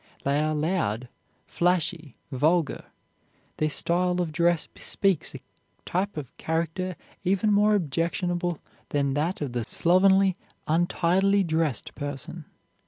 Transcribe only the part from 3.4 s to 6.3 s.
Their style of dress bespeaks a type